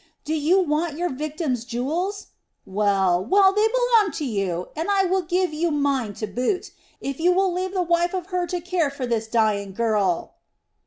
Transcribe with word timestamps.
Do 0.23 0.33
you 0.33 0.59
want 0.59 0.97
your 0.97 1.11
victim's 1.11 1.63
jewels? 1.63 2.29
Well, 2.65 3.23
well; 3.23 3.53
they 3.53 3.67
belong 3.67 4.11
to 4.13 4.25
you, 4.25 4.69
and 4.75 4.89
I 4.89 5.05
will 5.05 5.21
give 5.21 5.53
you 5.53 5.69
mine 5.69 6.15
to 6.15 6.25
boot, 6.25 6.71
if 6.99 7.19
you 7.19 7.31
will 7.31 7.53
leave 7.53 7.73
the 7.75 7.83
wife 7.83 8.15
of 8.15 8.25
Hur 8.25 8.47
to 8.47 8.61
care 8.61 8.89
for 8.89 9.05
this 9.05 9.27
dying 9.27 9.73
girl!" 9.73 10.33